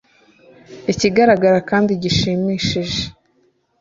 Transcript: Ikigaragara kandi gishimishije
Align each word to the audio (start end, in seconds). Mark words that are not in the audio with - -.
Ikigaragara 0.91 1.59
kandi 1.69 1.91
gishimishije 2.03 3.01